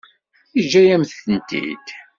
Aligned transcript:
Yeǧǧa-yam-tent-id. 0.55 1.87